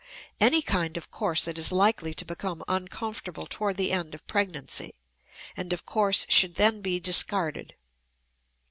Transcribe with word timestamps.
Any 0.39 0.63
kind 0.63 0.97
of 0.97 1.11
corset 1.11 1.59
is 1.59 1.71
likely 1.71 2.15
to 2.15 2.25
become 2.25 2.63
uncomfortable 2.67 3.45
toward 3.47 3.77
the 3.77 3.91
end 3.91 4.15
of 4.15 4.25
pregnancy; 4.25 4.93
and 5.55 5.71
of 5.73 5.85
course 5.85 6.25
should 6.27 6.55
then 6.55 6.81
be 6.81 6.99
discarded. 6.99 7.75